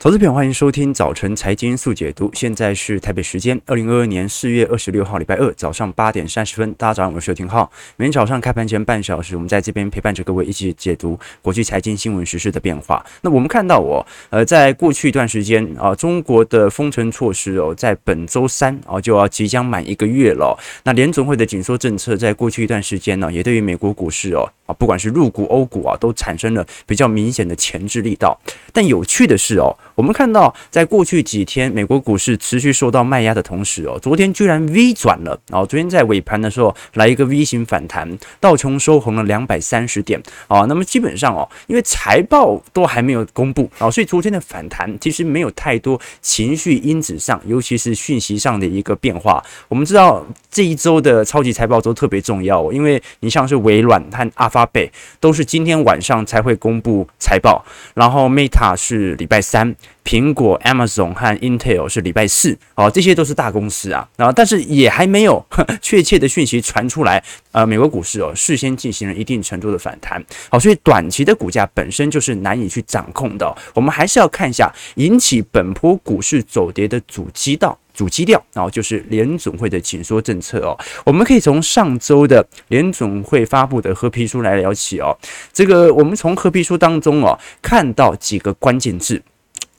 [0.00, 2.30] 投资朋友，欢迎收听早晨财经速解读。
[2.32, 6.72] 现在是台北时间二零二二年四月二十六号礼拜二早上八点三十分。
[6.74, 7.68] 大家早上好，我是廷浩。
[7.96, 13.04] 每天早上开盘前半小时，我们在这边陪伴着各位一起解读国际财经新闻时事的变化。
[13.22, 20.56] 那我们看到哦，呃，在过去一段时间啊，中国的封城措施哦，在本周三啊就要即将满一个月了。
[20.84, 28.38] 那联准会的紧缩政策，在过去一段时间呢，也对于美国股市哦啊，不管是入股、欧股啊，都产生了比较明显的牵制力道。
[28.72, 29.74] 但有趣的是哦。
[29.96, 38.08] 我们看到，在过去几天，美国股市持续受到卖压的同时，哦，昨天居然 V 转了，哦，昨天在尾盘的时候来一个 V 型反弹，
[38.38, 49.44] 道琼收红了两百三十点，啊，那么基本上哦，因为财报都还没有公布，啊，所以昨天的反弹其实没有太多情绪因子上，尤其是讯息上的一个变化。
[49.66, 54.90] 我们知道这一周的超级财报都特别重要哦，因为你像是微软和阿发贝
[55.20, 59.76] 都是今天晚上才会公布财报，然后 Meta 是礼拜三。
[60.04, 65.44] 苹果、Amazon 和 Intel 是礼拜四，哦，这些都是大公司啊，然后但是也还没有
[65.82, 85.18] 确切的讯息传出来，呃，美国股市哦，事先进行了一定程度的反弹，好，所以短期的股价本身就是难以去掌控的，我们还是要看一下引起本波股市走跌的主基道、主基调，然后就是联总会的紧缩政策哦，我们可以从上周的联总会发布的褐皮书来聊起哦，
[85.52, 89.20] 这个我们从褐皮书当中哦看到几个关键字。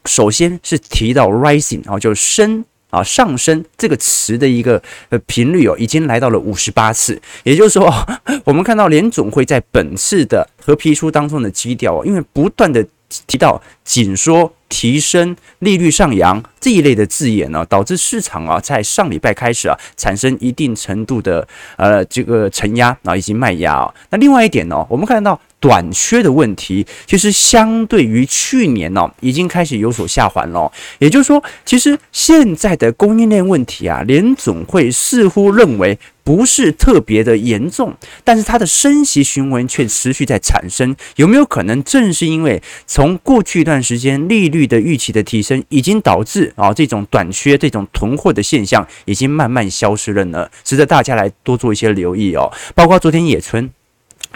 [0.04, 7.22] 首先是提到 rising，然后就升啊上升这个词的一个呃频率哦，已经来到了五十八次。
[7.44, 7.90] 也就是说，
[8.44, 12.86] 我们看到联总会在本次的褐皮书当中的基调哦，因为不断的
[13.28, 23.94] 提到紧缩、提升、利率上扬这一类的字眼呢，导致市场啊在上礼拜开始啊产生一定程度的呃这个承压啊以及卖压啊。
[24.10, 25.40] 那另外一点呢，我们看到。
[25.62, 30.72] 短缺的问题，其实相对于去年呢，已经开始有所下滑了。
[31.00, 36.00] 也就是说，其实现在的供应链问题啊，联总会似乎认为
[36.30, 37.92] 不是特别的严重，
[38.24, 40.96] 但是它的升息循环却持续在产生。
[41.16, 50.48] 有没有可能，正是因为从过去一段时间利率的预期的提升，已经导致啊这种短缺、这种囤货的现象已经慢慢消失了呢？
[50.64, 52.54] 值得大家来多做一些留意哦。
[52.76, 53.68] 包括昨天野村。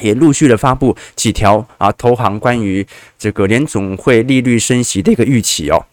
[0.02, 2.84] 也陆续的发布几条啊，投行关于
[3.20, 5.86] 这个联总会利率升息的一个预期哦。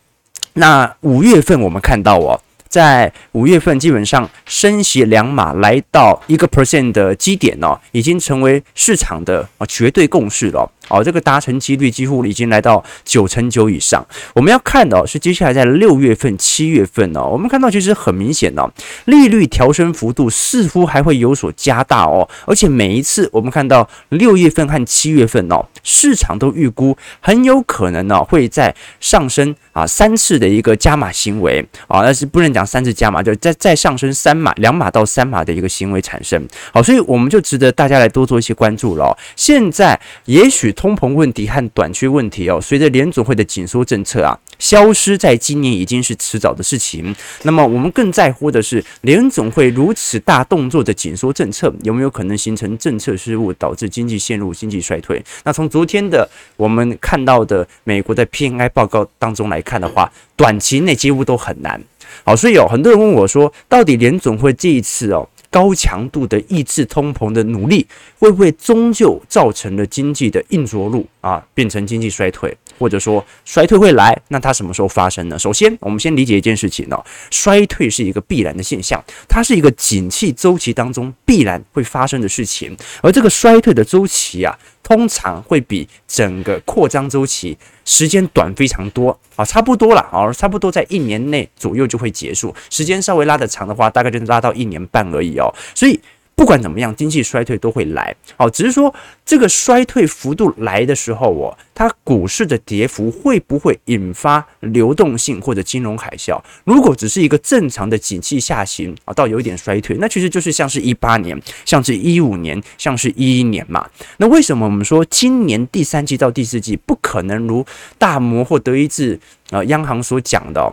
[0.54, 10.70] 那五月份我们看到哦，在五月份基本上升息两码来到一个 percent 的基点呢，已经成为市场的啊绝对共识了。
[10.90, 14.04] 哦这个达成几率几乎已经来到九成九以上。
[14.34, 18.68] 我们要看的是接下来在六月份、七月份哦，我们看到其实很明显哦，
[19.04, 22.28] 利率调升幅度似乎还会有所加大哦。
[22.44, 36.44] 而且每一次我们看到六月份和七月份哦，市场都预估很有可能呢会在上升啊三次的一个加码行为啊，但是不能讲三次加码，就再再上升三码、两码到三码的一个行为产生。
[36.72, 39.16] 好，所以我们就值得大家来多做一些关注了。
[39.36, 40.74] 现在也许。
[40.80, 47.14] 通膨问题和短缺问题哦，随着联总会的紧缩政策啊消失，在今年已经是迟早的事情。
[47.42, 55.22] 那么我们更在乎的是，联总会如此大动作的紧缩政策，有没有可能形成政策失误，导致经济陷入经济衰退？
[55.44, 56.26] 那从昨天的
[56.56, 61.78] 我们看到的美国的 P N I 报告当中来看的话，短期内几乎都很难。
[62.24, 65.28] 好，所以有很多人问我说，到底联总会这一次哦？
[65.50, 67.86] 高强度的抑制通膨的努力，
[68.18, 74.16] 会不会终究造成了经济的硬着陆啊，变成经济衰退，或者说衰退会来？
[74.28, 75.38] 那它什么时候发生呢？
[75.38, 84.56] 首先，我们先理解一件事情哦，衰退是一个必然的现象，它是一个景气周期当中必然会发生的事情，而这个衰退的周期啊。
[84.90, 92.52] 通常会比整个扩张周期时间短非常多啊，差不多了啊，差不多在一年内左右就会结束。
[92.70, 95.54] 时间稍微拉得长的话，大概就拉到一年半而已哦。
[95.76, 96.00] 所以。
[96.40, 98.92] 不管怎么样，经济衰退都会来，哦，只是说
[99.26, 106.40] 这个衰退幅度来的时候，哦，它股市的跌幅会不会引发流动性或者金融海啸？
[106.64, 113.86] 如果只是一个正常的景气下行啊，到有一点衰退，那其实就是像是一八年，像是一五年，像是一一年嘛。
[114.16, 117.62] 那为什么我们说今年第三季到第四季不可能如
[117.98, 119.20] 大摩或德意志
[119.50, 120.72] 啊央行所讲的？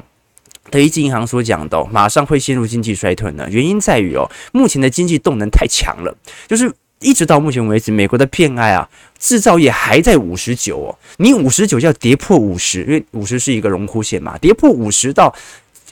[0.70, 3.48] 德意志银行所讲的，马上会陷入经济衰退呢？
[3.50, 6.16] 原因在于哦，目前的经济动能太强了，
[6.48, 15.34] 就是一直到目前为止，美国的 PMI 啊，制造业还在五十九哦，你五十九要跌破五十，因为五十是一个荣枯线嘛，跌破五十到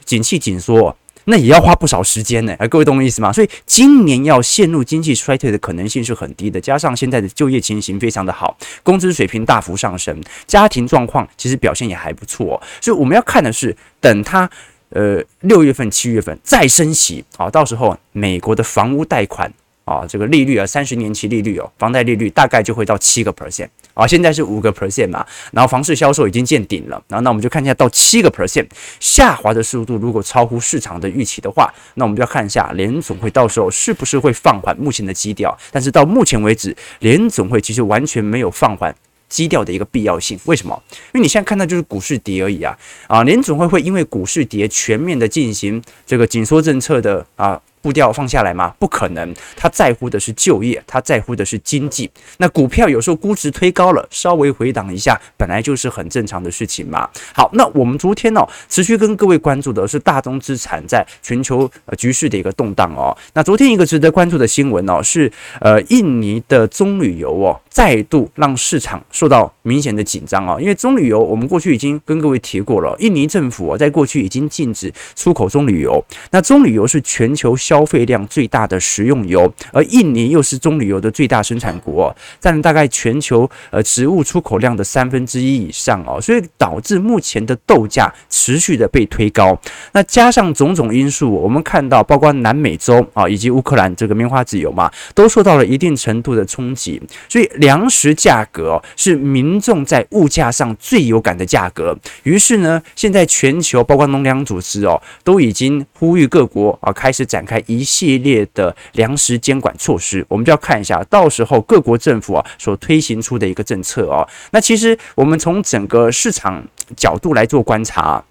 [0.04, 0.96] 景气紧缩，
[1.26, 2.56] 那也要花不少时间呢。
[2.70, 3.32] 各位懂我意思吗？
[3.32, 6.60] 所以今年要陷入经济衰退的可能性是很低的。
[6.60, 12.62] 加上现在的就业情形非常的好，工资水平大幅上升，家庭状况其实表现也还不错。
[12.80, 14.50] 所以我们要看的是，等它
[14.90, 19.52] 呃六月份、七月份再升息啊，到时候美国的房屋贷款。
[19.86, 28.66] 啊，这个利率啊，三十年期利率哦，房贷利率大概就会到七个 percent 啊，现在是五个 percent 嘛，然后房市销售已经见顶了，然后那我们就看一下到七个 percent
[29.00, 38.94] 下滑的速度，如果超乎市场的预期的话，那我们就要看一下联总会到时候是不是会放缓目前的基调，但是到目前为止，联总会其实完全没有放缓
[39.30, 40.82] 基调的一个必要性，为什么？
[41.14, 47.62] 因为你现在看到就是股市跌而已啊，啊，联总会会因为股市跌全面的进行这个紧缩政策的啊。
[47.86, 48.74] 步调放下来吗？
[48.80, 52.10] 不可能，他在乎的是就业，他在乎的是经济。
[52.40, 57.08] 那股票有时候估值推高了，稍微回档一下，本来就是很正常的事情嘛。
[57.32, 63.16] 好，那我们昨天呢、哦，持续跟各位关注的是大宗资产在全球呃局势的一个动荡哦。
[63.36, 65.32] 那昨天一个值得关注的新闻哦，是
[65.62, 70.58] 呃印尼的棕榈油哦，再度让市场受到明显的紧张哦。
[70.60, 76.04] 因为棕榈油，我们过去已经跟各位提过了，印尼政府哦，在过去已经禁止出口棕榈油。
[76.32, 89.60] 那棕榈油是全球消消费量最大的食用油，而印尼又是棕榈油的最大生产国，占大概全球呃植物出口量的三分之一以上哦，所以导致目前的豆价持续的被推高。
[89.92, 101.94] 那加上种种因素，我们看到包括南美洲啊以及乌克兰这个棉花籽油嘛，都受到了一定程度的冲击，所以粮食价格是民众在物价上最有感的价格。
[102.24, 107.62] 于是呢，现在全球包括农粮组织哦，都已经呼吁各国啊开始展开。
[107.66, 114.28] 一系列的粮食监管措施，我们就要看一下，到时候各国政府啊所推行出的一个政策哦。
[114.52, 116.64] 那其实我们从整个市场
[116.96, 118.24] 角度来做观察，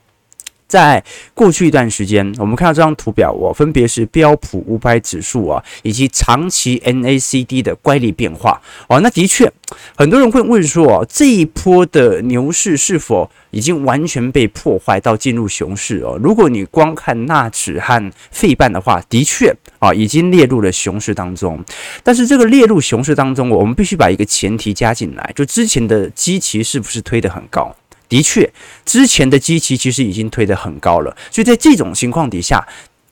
[0.74, 1.00] 在
[1.34, 8.98] 过去一段时间，我们看到这张图表哦，分别是标普五百指数啊，以及长期 NACD 的乖离变化哦。
[8.98, 9.48] 那的确，
[9.94, 16.18] 很多人会问说，这一波的牛市是否已经完全被破坏到进入熊市哦。
[16.20, 21.64] 如果你光看纳指和费半的话，的确啊已经列入了熊市当中。
[22.02, 27.72] 但是这个列入熊市当中，我们必须把一个前提加进来，就之前的基期是不是推得很高？
[28.08, 28.52] 的确，
[28.84, 31.16] 之前的基期其实已经推得很高了。
[31.30, 32.66] 所以在这种情况底下，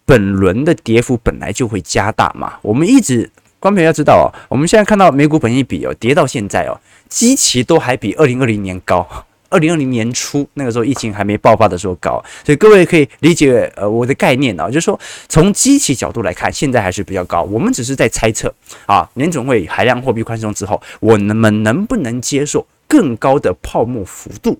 [0.04, 2.54] 本轮的跌幅本来就会加大嘛。
[2.62, 6.78] 我们一直观众要知道哦，我们现在看到美股本一比哦跌到现在哦，
[7.08, 9.06] 基期都还比二零二零年高。
[9.48, 14.98] 二零二零年初那个时候疫情还没爆发的时候高，所以各位可以理解呃我的概念啊，就是说
[15.28, 17.42] 从基期角度来看，现在还是比较高。
[17.42, 18.50] 我们只是在猜测
[18.86, 24.58] 啊，联准会海量货币宽松之后，我们能不能接受更高的泡沫幅度？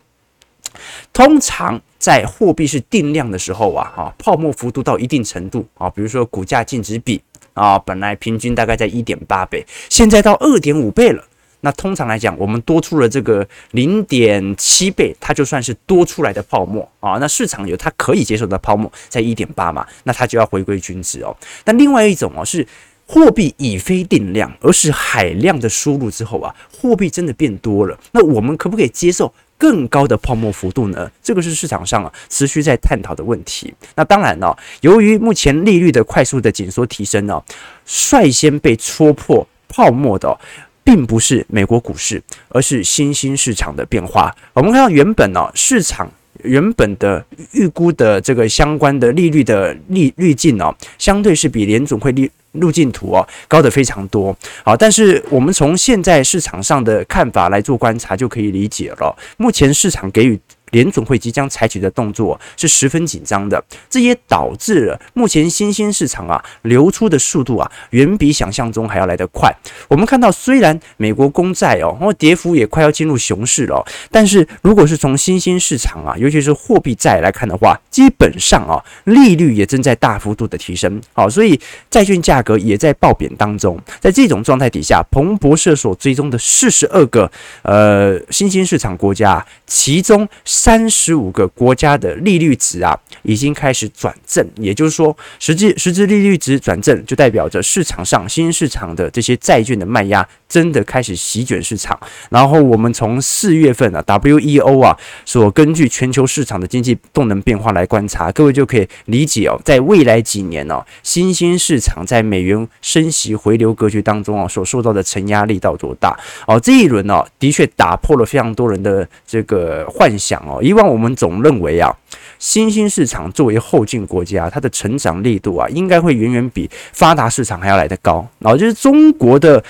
[1.13, 7.21] 通常在货币是定量的时候啊，啊泡沫幅度到一定程度啊，比如说股价净值比
[7.55, 11.25] 啊，本来平均大概在一点八倍，现在到二点五倍了。
[11.65, 17.19] 那通常来讲，我们多出了这个零点七倍，它就算是多出来的泡沫啊。
[17.21, 21.37] 那市场有它可以接受的泡沫在一点八嘛，那它就要回归均值哦。
[21.63, 22.67] 但另外一种哦，是
[23.07, 27.97] 货币已非定量，而是海量的输入之后啊，货币真的变多了。
[28.11, 31.09] 那我们可不可以接受更高的泡沫幅度呢？
[31.23, 33.73] 这个是市场上啊持续在探讨的问题。
[33.95, 37.41] 那当然了，由于目前利率的快速的紧缩提升呢，
[37.87, 40.37] 率先被戳破泡沫的。
[40.85, 44.35] 并不是美国股市，而是新兴市场的变化。
[44.53, 46.11] 我们看到原本呢、市场
[46.43, 54.37] 原本的预估的这个相关的利率的利率径哦，相对是比联总会利路径图哦高的非常多。
[54.65, 59.17] 好，但是我们从现在市场上的看法来做观察，就可以理解了。
[59.37, 60.39] 目前市场给予。
[60.73, 69.55] 联总会即将采取的动作是十分紧张的，这也导致了目前新兴市场啊流出的速度啊远比想象中还要来得快。
[69.89, 81.61] 我们看到，虽然美国公债哦，然后跌幅也快要进入熊市了，但是如果是从新兴市场啊，尤其是货币债来看的话，基本上啊利率也正在大幅度的提升，好，所以
[81.91, 83.79] 债券价格也在暴贬当中。
[84.01, 87.31] 在这种状态底下，彭博社所追踪的四十二个
[87.63, 90.27] 呃新兴市场国家，其中。
[90.65, 101.99] 三十五个国家的利率值啊，已经开始转正，也就是说，实际实际利率值转正，就代表着市场上新兴市场的这些债券的卖压真的开始席卷市场。
[102.29, 104.95] 然后我们从四月份啊，WEO 啊
[105.25, 116.15] 所根据全球市场的经济动能变化来观察，各位就可以理解哦，在未来几年哦，新兴市场在美元升息回流格局当中啊，所受到的承压力道多大？
[116.47, 120.61] 哦，这一轮呢，的确打破了非常多人的这个幻想哦。
[120.63, 121.91] 以往我们总认为啊，
[122.39, 128.29] 新兴市场作为后进国家，它的成长力度啊，应该会远远比发达市场还要来得高。
[128.41, 129.65] 然后就是中国的。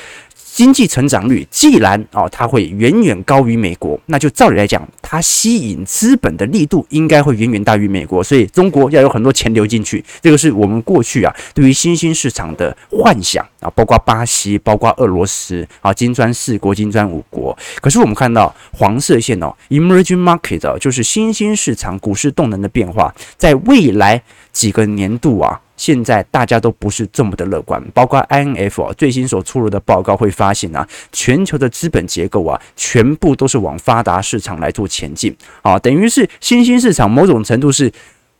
[0.54, 17.56] 经济成长率既然哦，它会远远高于美国，那就照理来讲，它吸引资本的力度应该会远远大于美国，所以中国要有很多钱流进去，这个是我们过去啊对于新兴市场的幻想啊，包括巴西，包括俄罗斯啊，金砖四国、金砖五国。
[17.80, 25.58] 可是我们看到黄色线哦，emerging market 就是新兴市场股市动能的变化，在未来几个年度啊。
[25.82, 37.92] 现在大家都不是这么的乐观，包括 INF 啊最新所出炉的报告会发现啊，全球的资本结构啊，全部都是往发达市场来做前进啊，等于是新兴市场某种程度是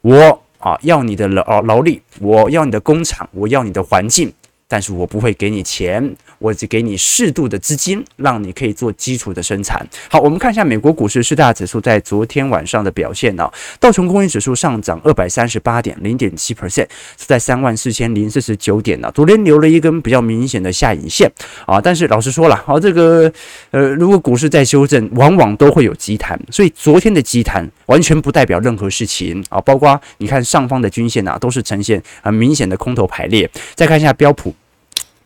[0.02, 4.32] 我啊要你的劳劳力，我要你的工厂，我要你的环境。
[4.73, 9.87] 但是我不会给你钱，我只给你适度的资金，让你可以做基础的生产。
[10.09, 13.47] 好，我们看一下美国股市四大指数在昨天晚上的表现呢、
[13.79, 16.87] 道琼工业指数上涨二百三十八点零点七 percent，
[17.19, 21.31] 是在三万四千零四十九点呢、昨天留了一根比较明显的下影线
[21.67, 23.31] 啊，但是老实说了，好，这个
[23.73, 29.61] 呃，如果股市在修正，往往都会有急弹，所以昨天的急弹完全不代表任何事情啊。
[29.61, 33.50] 包括你看上方的均线啊，都是呈现很明显的空头排列。
[33.75, 34.55] 再看一下标普。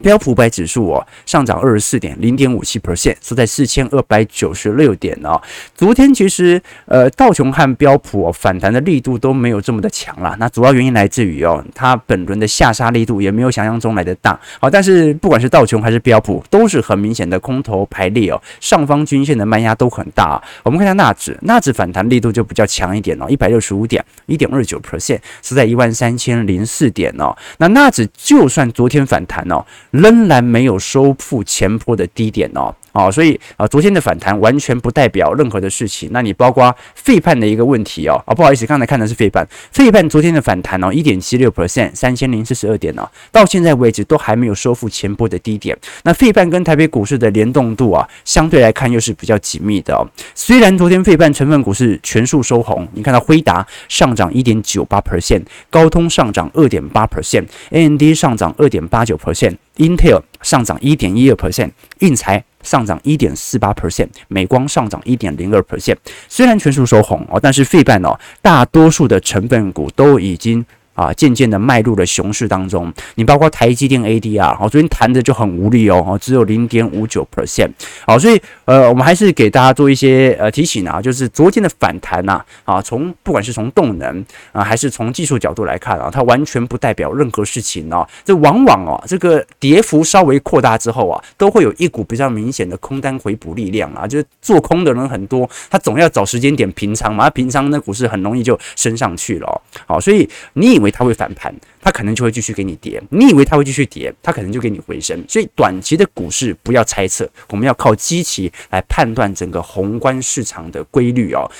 [0.02, 5.40] 标普五百指数哦，上涨二十四点零点五七 percent，收在四千二百九十六点哦。
[5.74, 10.36] 昨天其实呃道琼和标普哦反弹的力度都没有这么的强啦。
[10.38, 14.38] 那主要原因来自于哦，它本轮的下杀力度也没有想象中来的大。
[14.60, 20.42] 好，但是不管是道琼还是标普，都是很明显的空头排列哦，上方均线的卖压都很大。
[20.62, 27.36] 我们看一下纳指，纳指反弹力度就比较强一点哦，一百六十五点一点二九 percent，是在一万三千零四点哦。
[27.58, 29.64] 那纳指就算昨天反弹哦。
[29.96, 32.74] 仍然没有收复前波的低点哦。
[32.96, 36.08] 哦，所以啊，昨天的反弹完全不代表任何的事情。
[36.12, 45.76] 那你包括费半的一个问题哦，啊，不好意思，刚才看的是费半，费半昨天的反弹哦，一点七六 percent，三千零四十二点哦，到现在为止都还没有收复前波的低点。
[46.04, 50.06] 那费半跟台北股市的联动度啊，相对来看又是比较紧密的哦。
[50.34, 62.44] 虽然昨天费半成分股是全数收红，你看到辉达上涨一点九八 percent，高通上涨二点八 percent，AMD 上涨二点八九 percent，Intel 上涨一点一二 percent，运材。
[62.62, 65.94] 上涨一点四八 percent，美光上涨一点零二 percent。
[66.28, 70.66] 虽然全数收红哦，但是费半哦，大多数的成分股都已经。
[70.96, 72.92] 啊，渐渐的迈入了熊市当中。
[73.14, 77.70] 你包括台积电 ADR，哦，昨天弹的就很无力哦，哦，只有零点五九 percent。
[78.04, 88.08] 好，所以呃，我们还是给大家做一些呃提醒啊，就是昨天的反弹呐，啊，从不管是从动能啊，还是从技术角度来看啊，它完全不代表任何事情哦。
[88.24, 99.62] 这往往哦，这个跌幅稍微扩大之后啊，都会有一股比较明显的空单回补力量啊，就是做空的人很多，他总要找时间点平仓嘛，他平仓那股市很容易就升上去了。
[99.86, 100.85] 好，所以你以为。
[100.86, 101.52] 为它会反弹，
[101.82, 103.02] 它可能就会继续给你跌。
[103.10, 105.20] 你以为它会继续跌，它可能就给你回升。
[105.28, 111.50] 所以短期的股市不要猜测，我们要靠基期来判断整个宏观市场的规律哦。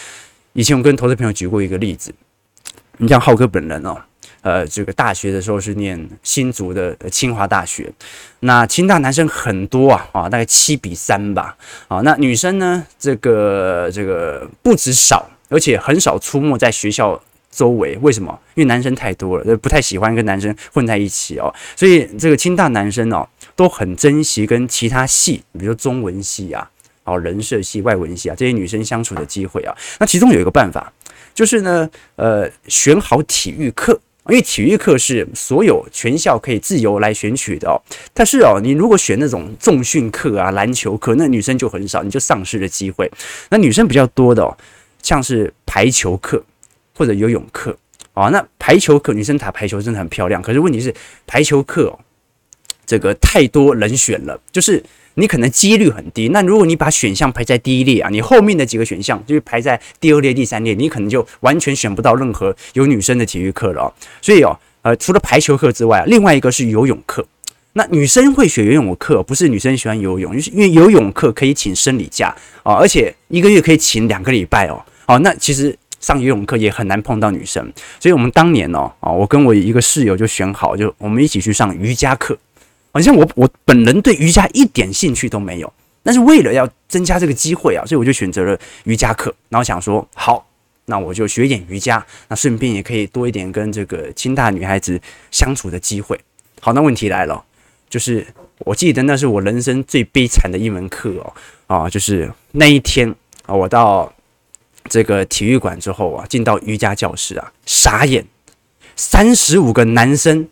[0.53, 2.15] 以前我跟投资朋友举过一个例子，
[2.99, 4.01] 你像浩哥本人哦，
[4.43, 7.93] 呃，这个大学的时候是念新竹的清华大学，
[8.41, 11.57] 那清大男生很多啊，啊，大概七比三吧，
[11.89, 17.21] 啊，那女生呢，这个这个不止少，而且很少出没在学校。
[17.57, 18.39] 周围为什么？
[18.55, 21.51] 因为男生太多了，不太喜欢跟男生混在一起哦。
[21.75, 26.71] 所以这个清大男生哦，都很珍惜跟其他系，比如说中文系啊、
[27.05, 29.75] 哦人社系、外文系啊这些女生相处的机会啊。
[29.99, 30.93] 那其中有一个办法，
[31.33, 33.99] 就是呢，呃，选好体育课，
[34.29, 37.81] 因为体育课是所有全校可以自由来选取的哦。
[38.13, 43.11] 但是哦，你如果选那种重训课啊、篮球课，那女生就很少，你就丧失了机会。
[43.49, 44.55] 那女生比较多的哦，
[45.01, 46.45] 像是排球课。
[46.97, 47.77] 或者游泳课
[48.15, 50.95] 啊，那排球课女生打排球真的很漂亮，可是问题是
[51.27, 51.99] 排球课哦，
[52.87, 54.83] 这个太多人选了，就是
[55.15, 56.29] 你可能几率很低。
[56.29, 63.93] 那如果你把选项排在第一列啊，你后面的几个选项就是排在第二列、第三列，你可能就完全选不到任何有女生的体育课了哦。
[64.23, 67.27] 所以哦，呃，除了排球课之外，另外一个是游泳课。
[67.75, 74.83] 那女生会选游泳课，不是女生喜欢游泳，就是因为游泳课可以请生理假啊，而且一个月可以请两个礼拜哦。
[75.07, 75.77] 好，那其实。
[76.07, 82.39] 上游泳课也很难碰到女生，所以我们当年哦，啊，我跟我一个室友就选好，就我们一起去上瑜伽课。
[82.93, 85.73] 好像我我本人对瑜伽一点兴趣都没有，
[86.05, 89.35] 但是为了要增加这个机会啊，所以我就选择了瑜伽课。
[89.49, 90.47] 然后想说，好，
[90.85, 95.01] 那我就学一点瑜伽，那顺便也可以多一点跟这个清大女孩子
[95.33, 96.17] 相处的机会。
[96.61, 97.43] 好，那问题来了，
[97.91, 98.25] 就是
[98.61, 101.33] 我记得那是我人生最悲惨的一门课哦，
[101.67, 103.13] 啊，就是那一天
[103.47, 104.13] 啊，我到。
[104.89, 108.25] 这个体育馆之后啊，进到瑜伽教室啊，傻眼，
[108.97, 110.49] 三十五个男生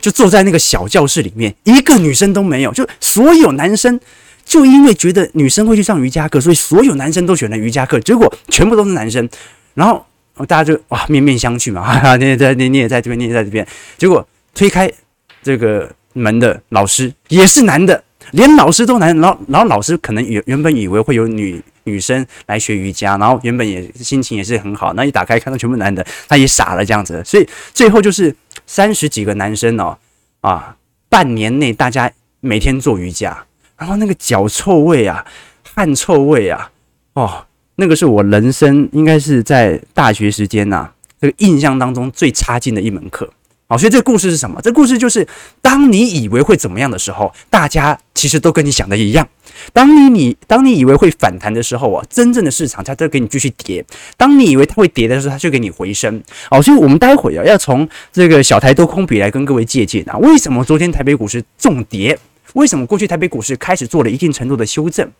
[0.00, 3.98] 就坐在那个小教室里面，一个女生都没有，就所有男生
[4.44, 9.28] 就因为觉得女生会去上瑜伽课，所以所有男生都选了瑜伽课，结果全部都是男生，
[9.74, 10.04] 然后
[10.46, 13.66] 大家就哇面面相觑嘛，哈哈，你也在，你你也在这边，你也在这边，
[13.98, 14.90] 结果推开
[15.42, 18.02] 这个门的老师也是男的。
[18.30, 28.34] 连老师都男，然后然后老师可能原原本以为会有女女生来学瑜伽，然后原本也心情也是很好，那一打开看到全部男的，他也傻了这样子，所以最后就是
[28.66, 29.96] 三十几个男生哦，
[30.40, 30.76] 啊，
[31.08, 32.10] 半年内大家
[32.40, 33.44] 每天做瑜伽，
[33.76, 35.24] 然后那个脚臭味啊，
[35.74, 36.70] 汗臭味啊，
[37.14, 37.46] 哦，
[37.76, 43.28] 那个是我人生应该是在大学时间呐，这个印象当中最差劲的一门课。
[43.72, 44.60] 好，所以这个故事是什么？
[44.60, 45.26] 这故事就是，
[45.62, 49.26] 当你以为会怎么样的时候，大家其实都跟你想的一样。
[49.72, 53.82] 当你你当你以为会反弹的时候啊，真正的市场它就给你继续跌。
[54.18, 56.22] 当你以为它会跌的时候，它就给你回升。
[56.50, 62.18] 好，所以我们待会啊要从这个小台多空比来跟各位借鉴啊，为什么昨天台北股市重跌？
[62.52, 65.10] 为什么过去台北股市开始做了一定程度的修正？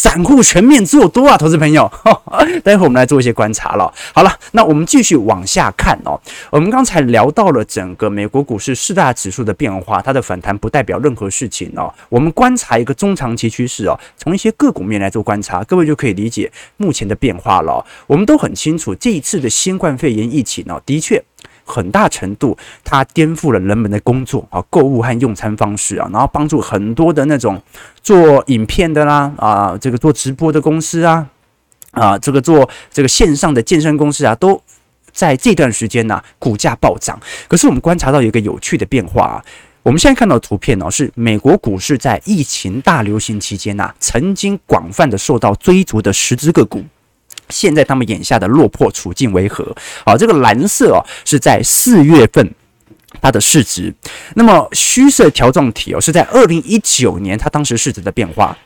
[0.00, 1.90] 散户全面做多啊，投资朋友，
[2.62, 3.92] 待会我们来做一些观察了。
[4.14, 6.16] 好了，那我们继续往下看哦。
[6.50, 11.92] 我们刚才聊到了整个美国股市四大指数的变化，它的反弹不代表任何事情哦。
[12.08, 17.84] 我们观察一个中长期趋势哦，从一些个股面来做观察，各位就可以理解目前的变化了。
[18.06, 21.20] 我们都很清楚，这一次的新冠肺炎疫情哦，的确。
[21.68, 27.62] 很大程度，它颠覆了人们的工作啊、购物和用餐方式啊，然后帮助很多的那种
[28.02, 31.28] 做影片的啦啊，这个做直播的公司啊
[31.90, 34.60] 啊，这个做这个线上的健身公司啊，都
[35.12, 37.20] 在这段时间呢股价暴涨。
[37.46, 39.44] 可是我们观察到一个有趣的变化啊，
[39.82, 46.82] 我们现在看到图片呢，是美国股市在疫情大流行期间呐，曾经广泛的受到追逐的十只个股。
[47.48, 49.74] 现在他们眼下的落魄处境为何？
[50.04, 52.54] 好，这个蓝色哦是在四月份
[53.20, 53.94] 它的市值，
[54.34, 58.56] 那么虚色条状体哦是在二零一九年它当时市值的变化，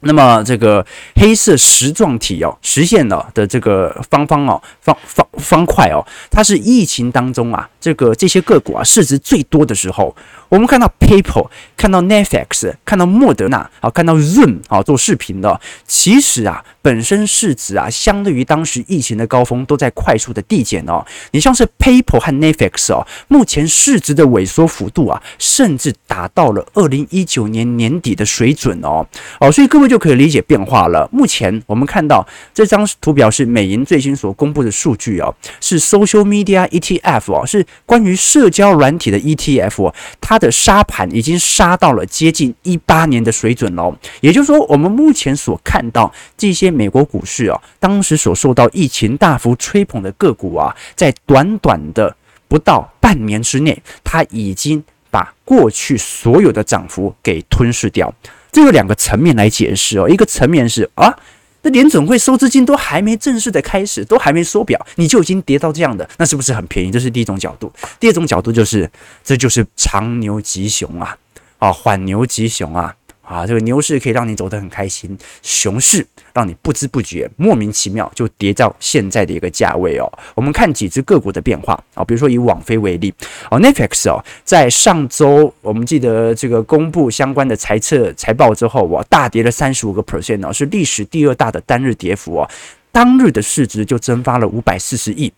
[0.00, 10.14] 那么这个黑色实状体哦实现了的这个方方哦方方方块哦，它是疫情当中啊这个这些个股啊市值最多的时候。
[10.48, 21.04] 我们看到 PayPal，看到 Netflix，看到莫德纳，好，看到 Zoom，好，做视频的，其实啊，本身市值啊，相对于当时疫情的高峰，都在快速的递减哦。
[21.32, 29.04] 你像是 PayPal 和 Netflix 哦，目前市值的萎缩幅度啊，甚至达到了二零一九年年底的水准哦。
[29.40, 31.08] 哦，所以各位就可以理解变化了。
[31.12, 40.35] 目前我们看到这张图表是美银最新所公布的数据哦，是 Social Media ETF 哦，是关于社交软体的 ETF 哦，它。
[40.36, 52.14] 它的杀盘已经杀到了接近一八年的水准了，也就是说，我们目前所看到这些美国股市啊，当时所受到疫情大幅吹捧的个股啊，在短短的
[52.48, 58.14] 不到半年之内，它已经把过去所有的涨幅给吞噬掉。
[58.52, 61.18] 这有两个层面来解释哦，一个层面是啊。
[61.66, 66.92] 那联准会收资金都还没正式的开始，都还没收表，你就已经跌到这样的，那是不是很便宜？
[66.92, 67.72] 这是第一种角度。
[67.98, 68.88] 第二种角度就是，
[69.24, 71.18] 这就是长牛吉熊啊，
[71.58, 72.94] 啊，缓牛吉熊啊。
[73.26, 80.06] 啊，这个牛市可以让你走得很开心，熊市让你不知不觉莫名其妙就跌到现在的一个价位哦。
[80.34, 83.12] 我们看几只个股的变化啊，比如说以网飞为例
[83.50, 92.48] 哦，Netflix 哦，在上周我们记得这个公布相关的财测财报之后，哇，大跌了三十五个 percent 哦，是历史第二大的单日跌幅哦，
[92.92, 95.32] 当日的市值就蒸发了五百四十亿。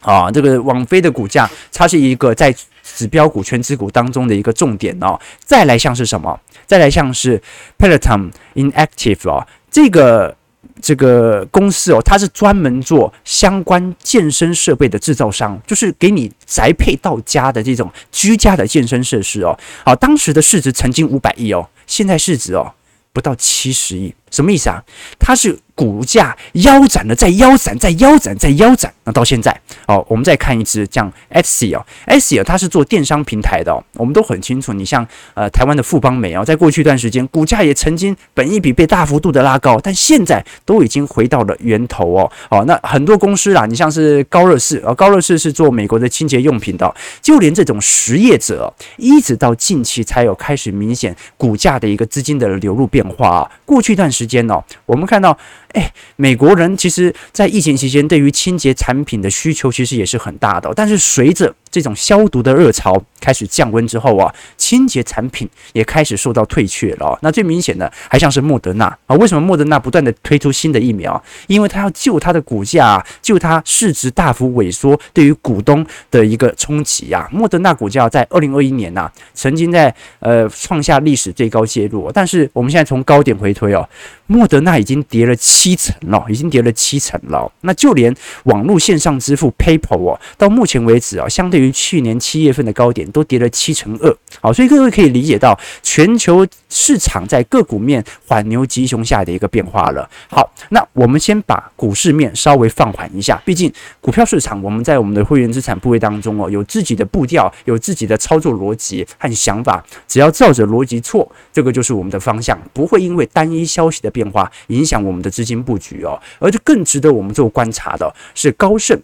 [0.00, 5.18] 啊，这个网飞的股价，它是一个在指标股权值股当中的一个重点哦。
[5.44, 6.38] 再来像是什么？
[6.66, 7.40] 再来像是
[7.78, 10.36] Peloton Inactive 哦，这个
[10.80, 19.58] 这个公司哦，它是专门做相关健身设备的制造商，就是给你宅配到家的这种居家的健身设施哦。
[19.84, 22.72] 好，当时的市值曾经五百亿哦，现在市值哦
[23.12, 24.84] 不到七十亿，什么意思啊？
[25.18, 25.58] 它是。
[25.76, 28.92] 股价腰斩了，再腰斩，再腰斩，再腰斩。
[29.04, 29.54] 那到现在，
[29.86, 33.76] 哦，我们再看一支，像 Etsy 哦，Etsy 它是做电商平台的。
[33.92, 42.32] 我们都很清楚，你像呃台湾的富邦美哦，在过去一段时间，股价也曾经本益比被大幅度的拉高，但现在都已经回到了源头哦。
[42.50, 53.50] 哦，那很多公司啦，你像是高乐士，哦，高乐士是做美国的清洁用品的，就连这种实业者，一直到近期才有开始明显股价的一个资金的流入变化啊。
[53.66, 55.36] 过去一段时间哦，我们看到。
[55.76, 60.72] 哎，美国人其实，在疫情期间，对于清洁产品的需求其实也是很大的。
[60.74, 67.18] 但是，随着这种消毒的热潮开始降温之后啊，清洁产品也开始受到退却了。
[67.22, 71.22] 那最明显的还像是莫德纳啊，为什么莫德纳不断的推出新的疫苗？
[71.46, 77.28] 因为它要救它的股价，救它市值大幅萎缩对于股东的一个冲击呀。
[77.32, 83.88] 莫德纳股价在二零二一年呐、曾经在呃创下历史最高纪录，但是我们现在从高点回推哦，
[84.26, 87.50] 莫德纳已经跌了七成了，已经跌了七成了。
[87.62, 94.14] 那就连网络线上支付 PayPal 哦，到目前为止啊，相对对于去年七月份的高点都跌了七成二。
[94.42, 100.06] 好，所以各位可以理解到全球市场在个股面缓牛急熊下的一个变化了。
[100.28, 116.20] 好，那我们先把股市面稍微放缓一下，毕竟股票市场我们在我们的会员资产部位当中哦，有自己的步调，有自己的操作逻辑和想法，只要照着逻辑错，这个就是我们的方向，不会因为单一消息的变化影响我们的资金布局哦。
[116.38, 119.00] 而且更值得我们做观察的是高盛。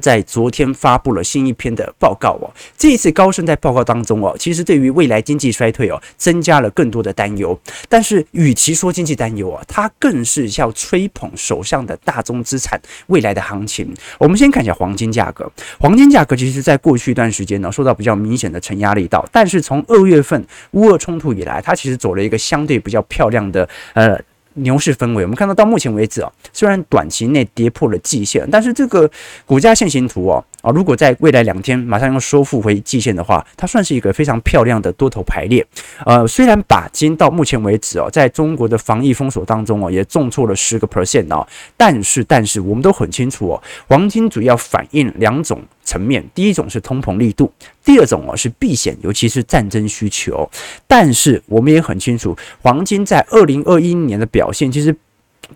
[0.00, 7.58] 在昨天发布了新一篇的报告哦，这一次高盛在报告当中哦，其实对于未来经济衰退哦，增加了更多的担忧。
[7.88, 13.92] 但是，与其说经济担忧啊，它更是要吹捧手上的大宗资产未来的行情。
[14.18, 19.26] 我们先看一下黄金价格，黄金价格其实在过去一段时间呢，受到比较明显的承压力道。
[19.30, 24.18] 但是从二月份乌俄冲突以来，它其实走了一个相对比较漂亮的呃。
[24.54, 29.10] 牛市氛围，我们看到到目前为止啊，虽然短期内跌破了季线，但是这个
[29.46, 35.66] 股价线形图哦，啊，如果在未来两天马上要收复回季线的话，它算是一个非常漂亮的多头排列。
[36.04, 45.60] 呃，虽然鈀金到目前为止哦，在中国的防疫封锁当中哦，也重挫了十个 percent 哦，但是但是我们都很清楚哦，黄金主要反映两种。
[45.92, 47.52] 层面，第一种是通膨力度，
[47.84, 50.48] 第二种哦是避险，尤其是战争需求。
[50.86, 54.96] 但是我们也很清楚，黄金在二零二一年的表现其实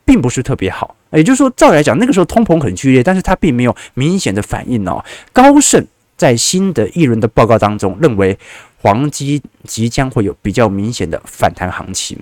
[0.05, 0.95] 并不是特别好。
[1.13, 5.03] 也就是说，照理来讲，那个时候通膨很剧烈，但是它并没有明显的反应哦。
[5.33, 5.87] 高盛
[6.19, 8.39] 在新的一轮的报告当中认为，
[8.81, 12.19] 黄金即将会有比较明显的反弹行情。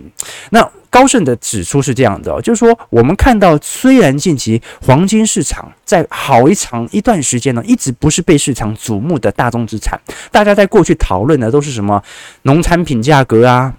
[0.51, 12.03] 那高盛的指出是这样的哦，就是说我们看到，虽然近期黄金市场在好一长一段时间呢，一直不是被市场瞩目的大宗资产，大家在过去讨论的都是什么
[12.43, 13.75] 农产品价格啊。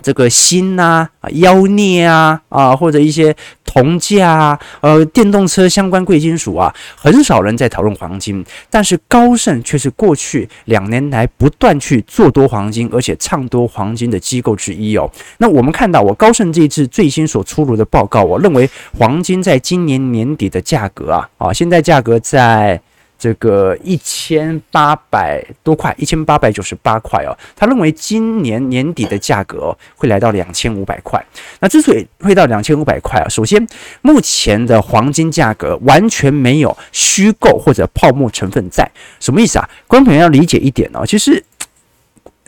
[0.00, 15.10] 这个锌呐啊、妖镍啊啊，或者一些铜价啊，呃，电动车相关贵金属啊，很少人在讨论黄金，但是高盛却是过去两年来不断去做多黄金，而且唱多黄金的机构之一哦。
[15.38, 22.80] 那我们看到，我高盛这一次最新所出炉的报告，我认为黄金在今年年底的价格啊啊，现在价格在。
[23.22, 27.30] 这个一千八百多块，一千八百九十八块哦。
[27.54, 31.24] 他认为今年年底的价格会来到两千五百块。
[31.60, 33.64] 那之所以会到两千五百块啊，首先
[34.00, 39.70] 目前的黄金价格完全没有虚构或者泡沫成分在，什么意思啊？
[39.86, 41.44] 观众朋友要理解一点哦，其实。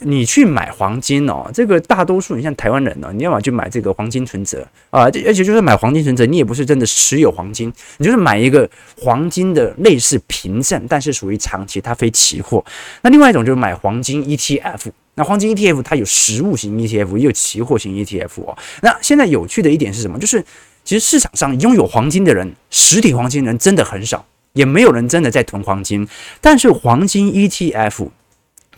[0.01, 12.63] 你去买黄金哦，这个大多数你像台湾人呢，你要么就买这个黄金存折啊，而且就是买黄金存折，你也不是真的持有黄金，你就是买一个黄金的类似凭证，但是属于长期，它非期货。
[13.03, 18.59] 那另外一种就是买黄金 ETF，那黄金 ETF 它有实物型 ETF，也有期货型 ETF 哦。
[18.83, 20.19] 那现在有趣的一点是什么？
[20.19, 20.45] 就是
[20.83, 26.09] 其实市场上拥有黄金的人，实体黄金人真的很少，也没有人真的在囤黄金，
[26.41, 28.09] 但是黄金 ETF。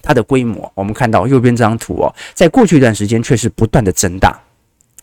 [0.06, 4.40] 它的规模，我们看到右边这张图哦，在过去一段时间却是不断的增大，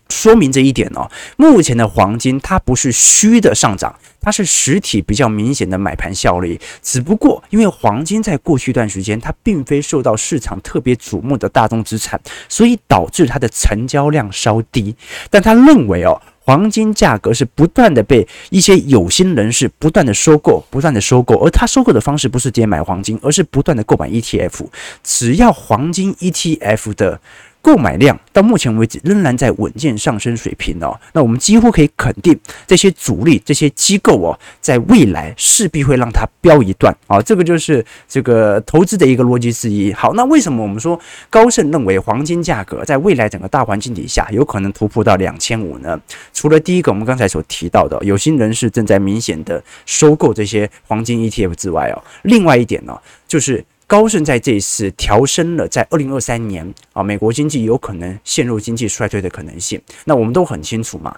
[0.08, 1.12] 说明这一点哦。
[1.36, 6.58] 目前的黄金它不是虚的上涨，它是实体比较明显的买盘效力。
[6.82, 14.96] 只不过因为黄金在过去一段时间它并非受到市场特别瞩目的大宗资产，所以导致它的成交量稍低。
[15.30, 16.22] 但他认为哦。
[16.46, 24.66] 黄金价格是不断的被一些有心人士不断的收购，不断的收购，而他收购的方式不是直接买黄金，而是不断的购买 ETF。
[25.04, 27.20] 只要黄金 ETF 的。
[27.64, 39.94] 购买量到目前为止仍然在稳健上升水平哦，那我们几乎可以肯定，这些主力、这些机构哦，在未来势必会让它飙一段啊，这个就是这个投资的一个逻辑之一。
[39.94, 41.00] 好，那为什么我们说
[41.30, 45.98] 高盛认为黄金价格在未来整个大环境底下有可能突破到两千五呢？
[46.34, 53.64] 除了第一个我们刚才所提到的有心人士正在明显的收购这些黄金 ETF 之外哦，另外一点呢，就是。
[53.86, 59.80] 高盛在这一次调升了在二零二三年啊，美国经济有可能陷入经济衰退的可能性。
[60.06, 61.16] 那我们都很清楚嘛，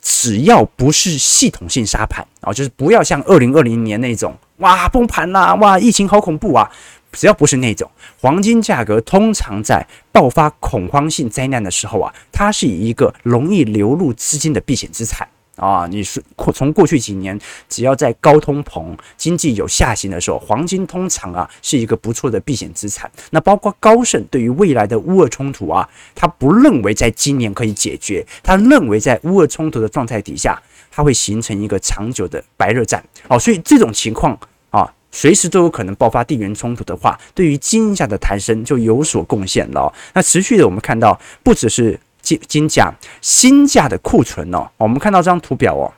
[0.00, 6.68] 只要不是系统性杀盘啊，就是不要像二零二零年那种哇崩盘啦，哇疫情好恐怖啊，
[7.12, 7.88] 只要不是那种，
[8.20, 15.28] 黄金价格通常在爆发恐慌性灾难的时候啊，它是以一个容易流入资金的避险资产。
[15.60, 16.22] 啊，你是
[16.54, 23.10] 从过去几年，只要在高通膨、经济有下行的时候，黄金通常啊是一个不错的避险资产。
[23.28, 30.58] 那包括高盛对于未来的乌俄冲突啊，他不认为在今年可以解决，他认为在乌俄冲突的状态底下，
[30.90, 33.04] 它会形成一个长久的白热战。
[33.28, 34.38] 哦，所以这种情况
[34.70, 39.92] 啊，随时都有可能爆发地缘冲突的话，对于金价的抬升就有所贡献了。
[40.14, 42.00] 那持续的，我们看到不只是。
[42.30, 45.90] 金金价、金价的库存哦，我们看到这张图表哦，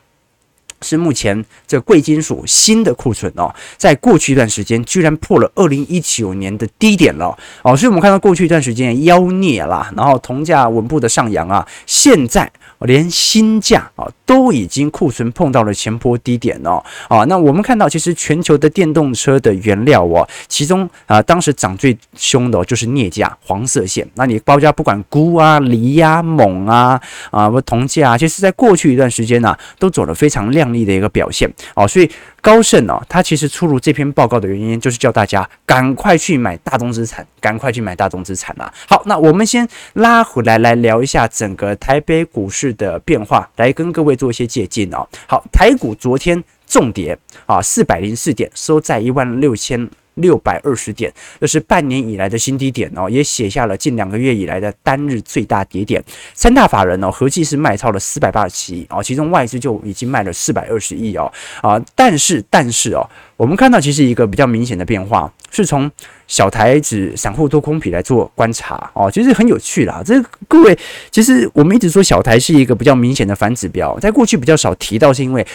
[0.83, 12.51] 是目前这贵金属新的库存哦，在过去一段时间居然破了二零一九年的低点了哦，所以我们看到过去一段时间妖孽啦，然后铜价稳步的上扬啊，现在。
[12.85, 24.05] 连锌价啊都已经库存碰到了前波低点哦啊，那我们看到其实全球的电动车的原料哦，其中啊当时涨最凶的就是镍价，黄色线。
[24.15, 26.99] 那你报价不管钴啊、锂呀、锰啊
[27.31, 32.09] 啊不铜价啊，其实在过去一段时间呢、都走了非常亮力的一个表现哦，所以。
[32.43, 38.69] 高盛哦，他其实出炉这篇报告的原因，就是叫大家赶快去买大宗资产，赶快去买大宗资产啊。
[38.85, 45.07] 好，那我们先拉回来来聊一下整个台北股市的变化，来跟各位做一些借鉴哦。
[45.25, 49.89] 好，台股昨天重跌啊，四百零四点，收在一万六千。
[50.15, 56.03] 六百二十点，这是半年以来的新低点哦，也写下了近两个月以来的单日最大跌点。
[56.33, 65.89] 三大法人哦，合计是卖超了四百八十七亿哦，其中外资就已经卖了四百二十亿哦啊，但是但是哦，我们看到其实一个比较明显的变化，是从
[66.27, 70.01] 小台指散户多空比来做观察哦，其实很有趣啦。
[70.05, 70.77] 这各位，
[71.11, 75.45] 其实我们一直说小台是一个比较明显的反指标，在过去比较少提到，是因为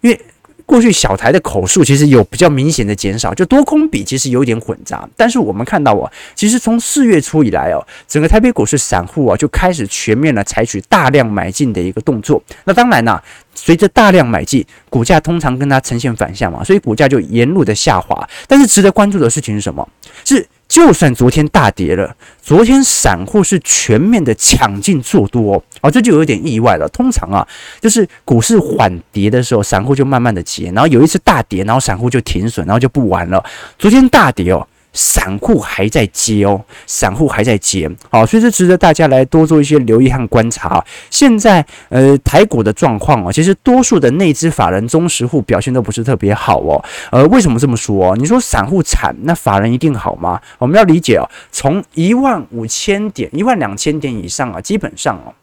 [0.00, 0.20] 因为。
[0.66, 5.08] 过去小台的口数其实有比较明显的减少，就多空比其实有点混杂。
[5.16, 12.42] 但是我们看到啊，其实从四月初以来哦，整个台北股市散户啊就开始全面的采取大量买进的一个动作。
[12.64, 13.18] 那当然呢，
[13.54, 18.28] 随着大量买进，股价通常跟它呈现反向嘛，所以股价就沿路的下滑。
[18.48, 19.88] 但是值得关注的事情是什么？
[20.24, 20.46] 是。
[20.68, 26.88] 就算昨天大跌了，昨天散户是全面的抢进做多哦，这就有点意外了。
[26.88, 27.46] 通常啊，
[27.80, 33.42] 就是股市缓跌的时候，散户就慢慢的接，然后有一次大跌，然后散户就停损，然后就不玩了。
[33.78, 34.66] 昨天大跌哦。
[34.96, 40.82] 散户还在接哦，散户还在接，好，所以这值得大家来多做一些留意和观察。
[41.10, 46.82] 现在呃，台股的状况哦，其实多数的内资法人、中实户表现都不是特别好哦。
[47.12, 48.16] 呃，为什么这么说？
[48.16, 50.40] 你说散户惨，那法人一定好吗？
[50.56, 55.34] 我们要理解哦，从一万五千点、一万两千点以上啊，基本上哦，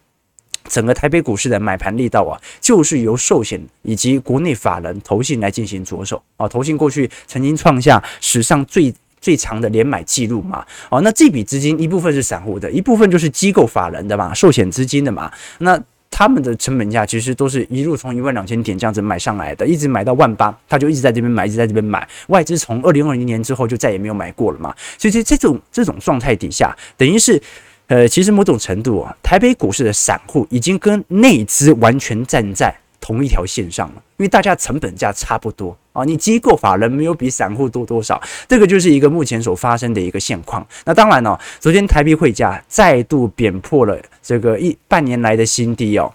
[0.68, 6.48] 整个台北股市的买盘力道啊，就是由寿险以及国内法人投信来进行着手啊。
[6.48, 15.81] 投信过去曾经创下史上最最长的连买记录嘛，哦，那这笔资金一部分是散户的，一部分就是机构法人的嘛，寿险资金的嘛，那
[16.12, 27.41] 他们的成本价其实都是一路从一万两千点这样子买上来的，一直买到万八，他就一直在这边买，一直在这边买，外资从二零二零年之后就再也没有买过了嘛，所以在这种这种状态底下，等于是，
[27.88, 35.77] 呃，其实某种程度啊，台北股市的散户已经跟内资完全站在同一条线上了，因为大家成本价差不多。
[35.93, 40.65] 啊，你机构法人没有比散户多多少，这个就是一个目前所发生的一个现况。
[40.84, 46.12] 那当然了，昨天台币汇价再度贬破了这个一半年来的新低哦，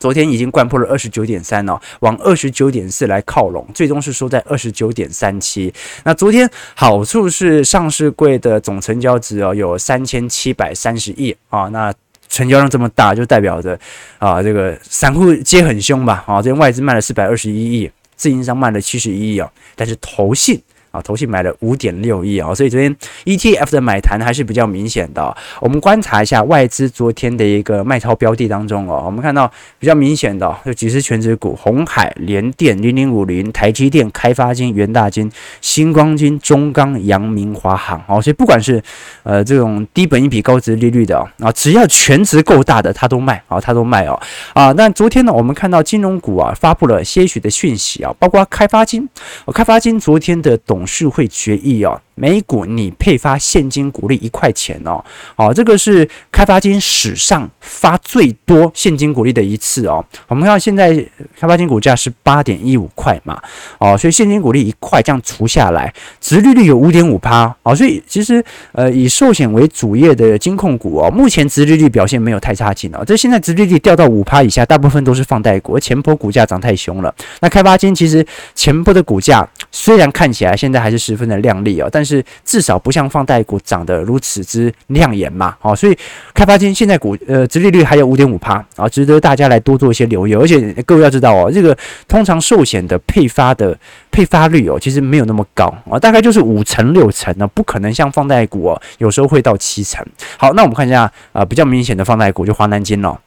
[0.00, 5.72] 昨天已经掼破了二十九点三哦，往二十九点四来靠拢，最终是收在二十九点三七。
[6.02, 11.92] 那昨天好处是上市柜的总成交值哦有三千七百三十亿啊，那。
[12.26, 13.78] 成交量这么大，就代表着
[14.18, 16.24] 啊，这个散户接很凶吧？
[16.26, 20.60] 啊，这边外资卖了四百二十一亿，自营商卖了七十一亿啊，但是投信。
[20.94, 25.36] 啊，投信买了五点六亿啊，所以昨天 ETF 的买盘还是比较明显的。
[25.60, 35.28] 我们观察一下外资昨天的一个卖超标的当中哦，我们看到比较明显的有几只全值股：红海、联电、零零五零、台积电、开发金、元大金、
[35.60, 38.22] 新光金、中钢、阳明、华航哦。
[38.22, 38.80] 所以不管是
[39.24, 44.16] 呃这种低本益比高值利率的啊，只要全值够大的，它都卖啊，它都卖哦
[44.52, 44.70] 啊。
[44.76, 49.08] 那昨天呢，我们看到金融股啊发布了些许的讯息啊，包括开发金，
[49.52, 50.83] 开发金昨天的董。
[50.84, 55.02] 董事会决议哦，每股你配发现金股利一块钱哦，
[55.34, 60.04] 哦，这个是开发金史上发最多现金股利的一次哦。
[60.28, 60.94] 我们看现在
[61.40, 63.40] 开发金股价是八点一五块嘛，
[63.78, 73.02] 哦，所以现金股利一块这样除下来，殖利率有五点五趴哦，所以其实呃以寿险为主业的金控股哦，目前殖利率表现没有太差劲哦。
[73.06, 77.14] 这现在殖利率掉到五趴以下，大部分都是放贷股，而前波股价涨太凶了。
[77.40, 79.48] 那开发金其实前波的股价。
[79.76, 85.98] 虽然看起来现在还是十分的亮丽哦，但是至少不像放贷股涨得如此之亮眼嘛，哦，所以
[86.32, 90.34] 开发金现在股呃殖利率还有五点五趴啊，值得大家来多做一些留意。
[90.34, 93.76] 而且各位要知道哦，这个通常寿险的配发的
[94.12, 100.06] 配发率哦，其实没有那么高啊，大概就是五成六成呢，不可能像放贷股哦，有时候会到七成。
[100.36, 103.18] 好，那我们看一下啊，比较明显的放贷股就华南金了。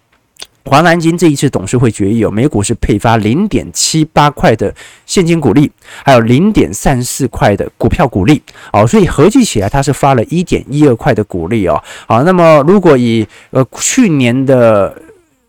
[0.67, 4.73] 华南金这一次董事会决议哦，每股是配发零点七八块的
[5.05, 5.71] 现金股利，
[6.03, 8.41] 还有零点三四块的股票股利
[8.73, 11.81] 哦，所以合计起来它是发了一点一二块的股利哦。
[12.05, 15.01] 好，那么如果以呃去年的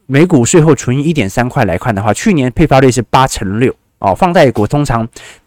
[0.06, 5.06] 每股税后纯益一点三块来看的话，去年配发率是八成六哦，放贷股通常。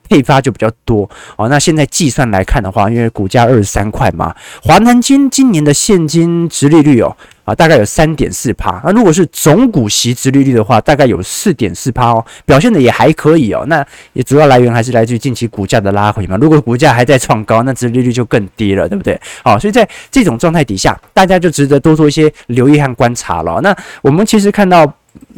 [0.09, 8.81] 配发就比较多哦，那现在计算来看的话，因为股价二十三块嘛，华南金今年的现金殖利率哦啊，大概有三点四趴。
[8.83, 13.65] 那如果是总股息殖利率的话，大概有四点四趴哦，表现的也还可以哦。
[13.67, 16.37] 那也主要来源还是来自于近期股价的拉回嘛。
[16.37, 19.19] 如果股价还在创高，那殖利率就更低了，对不对？
[19.43, 23.59] 好，所以在这种状态底下，大家就值得多做一些留意和观察了。
[23.61, 24.91] 那我们其实看到。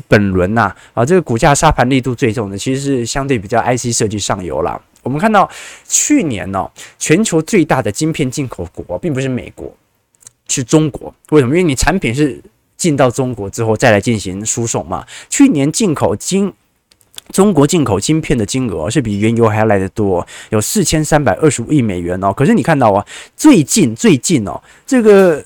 [0.07, 4.79] 本轮呐啊，这个股价杀盘力度最重的，其实是相对比较 IC 设计上游啦。
[5.01, 5.49] 我们看到
[5.87, 9.75] 去年呢、哦，全球最大的晶片进口国并不是美国，
[10.47, 11.13] 是中国。
[11.31, 11.55] 为什么？
[11.55, 12.41] 因为你产品是
[12.77, 15.05] 进到中国之后再来进行输送嘛。
[15.29, 16.53] 去年进口晶
[17.31, 22.33] 中国进口晶片的金额是比原油还要来得多，有四千三百二十五亿美元哦。
[22.33, 25.43] 可是你看到啊，最近最近哦，这个。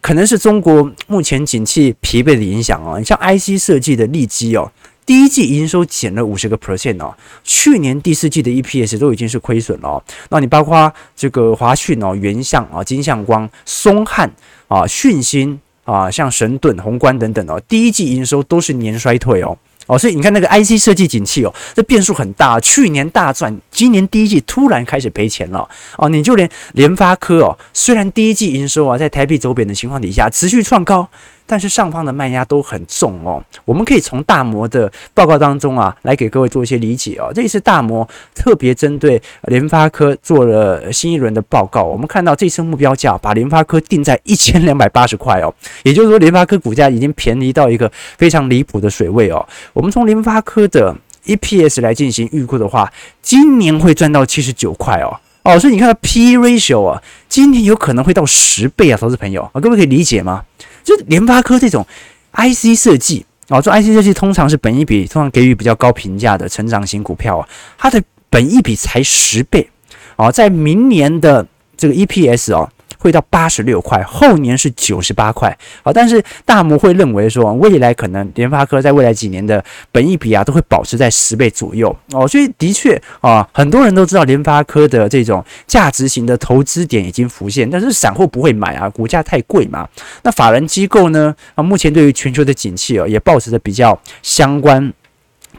[0.00, 2.98] 可能是中国目前景气疲惫的影响哦。
[2.98, 4.72] 你像 IC 设计的利基哦，
[5.04, 10.02] 第一季营收减了五十个 percent 哦，去年第四季的 EPS 都已经是亏损了哦。
[10.30, 14.30] 那你包括这个华讯哦、原相啊、金相光、松汉
[14.68, 19.58] 啊、讯芯啊，像神盾、宏观等等哦，第一季营收都是年衰退哦。
[19.88, 22.60] 哦，所以你看那个 IC 设计景气哦，这变数很大。
[22.60, 25.68] 去年大赚，今年第一季突然开始赔钱了。
[25.98, 31.08] 哦，你就连联发科哦，虽然第一季营收啊在台币走贬的情况底下持续创高。
[31.46, 37.30] 但是上方的卖压都很重哦，我们可以从大摩的报告当中啊，来给各位做一些理解哦。
[37.34, 45.52] 这一次大摩特别针对联发科做了新一轮的报告，我们看到这次目标价把联发科定在一千两百八十块哦，
[45.82, 49.46] 也就是说联发科股价已经便宜到一个非常离谱的水位哦。
[49.72, 50.94] 我们从联发科的
[51.26, 60.44] EPS 来进行预估的话，今年会赚到七十九块哦哦，所以你看到 P/E ratio 啊，今年有可能会到十倍啊，投资朋友啊，各位可以理解吗？
[60.82, 61.86] 就联发科这种
[62.32, 69.68] IC 设计啊，做 IC 设计通常是本一比通常给予比较高评价的成长型股票啊，它的本一比才十倍
[70.16, 72.68] 啊，在明年的这个 EPS 哦。
[73.02, 75.56] 会到八十六块，后年是九十八块。
[75.82, 82.26] 好，但是大摩会认为说，未来可能联发科在未来几年的本益比啊，都会保持在十倍左右哦。
[82.28, 89.88] 所以的确啊，很多人都知道联发科的这种价值型的投资点已经浮现，但是散户不会买啊，股价太贵嘛。
[90.22, 94.92] 那法人机构呢啊，目前对于全球的景气啊，也保持着比较相关。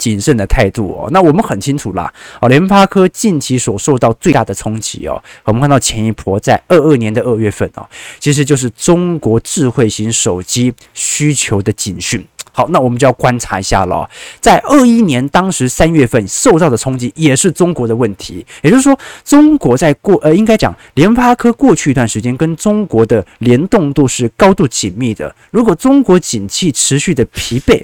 [0.03, 2.13] 谨慎的态度哦，那我们很清楚啦。
[2.41, 7.87] 哦，联发科近期所受到最大的冲击哦，我们看到前一波在二二年的二月份哦，
[8.19, 12.21] 其实就是中国智慧型手机需求的警讯。
[12.51, 14.07] 好，那我们就要观察一下了。
[14.41, 25.33] 在二一年当时三月份受到的冲击也是中国的问题，也就是说，中国在过呃，应该讲联发科过去一段时间跟中国的联动度是高度紧密的。
[25.49, 27.83] 如果中国景气持续的疲惫，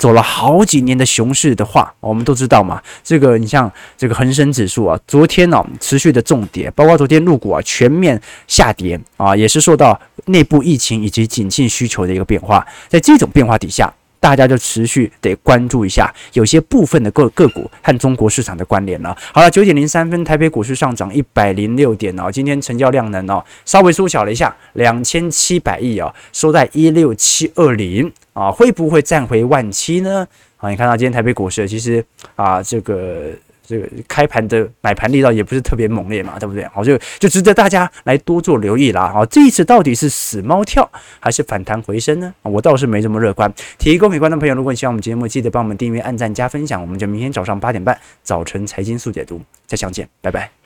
[0.00, 13.92] 走了好几年的熊市的话，我们都知道嘛，这个你像这个恒生指数啊，昨天呢、持续的重跌，包括昨天入股啊全面下跌啊，也是受到内部疫情以及景气需求的一个变化，在这种变化底下。
[14.20, 19.16] 大家就持续得关注一下，有些部分的个个股和中国市场的关联了。
[19.32, 30.28] 好了，九点零三分，台北股市上涨一百零六点哦，今天成交量能哦稍微缩小了一下，两千七百亿啊，收在一六七二零啊，会不会站回万七呢？
[30.58, 32.04] 啊，你看到今天台北股市其实
[32.36, 33.30] 啊这个。
[33.70, 36.66] 这个开盘的买盘力道也不是特别猛烈嘛，对不对？
[36.74, 39.08] 好，就就值得大家来多做留意啦。
[39.08, 42.34] 好，这一次到底是死猫跳还是反弹回升呢？
[42.42, 43.52] 我倒是没这么乐观。
[43.78, 46.80] 提供给观众朋友，如果你喜欢我们节目，记得帮我们订阅、按赞、加分享。
[46.80, 50.59] 我们就明天早上八点半，早晨财经速解读再相见，拜拜。